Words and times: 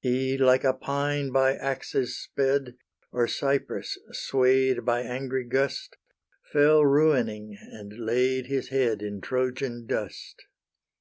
He, 0.00 0.36
like 0.36 0.64
a 0.64 0.74
pine 0.74 1.30
by 1.30 1.54
axes 1.54 2.18
sped, 2.18 2.74
Or 3.12 3.28
cypress 3.28 3.96
sway'd 4.10 4.84
by 4.84 5.02
angry 5.02 5.44
gust, 5.46 5.96
Fell 6.52 6.84
ruining, 6.84 7.56
and 7.70 7.96
laid 7.96 8.46
his 8.46 8.70
head 8.70 9.00
In 9.00 9.20
Trojan 9.20 9.86
dust. 9.86 10.46